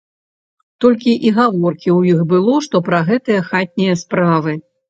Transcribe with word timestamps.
Толькі 0.85 1.13
і 1.29 1.33
гаворкі 1.35 1.89
ў 1.97 2.15
іх 2.15 2.19
было 2.33 2.57
што 2.69 2.81
пра 2.91 3.05
гэтыя 3.13 3.47
хатнія 3.51 4.03
справы. 4.05 4.61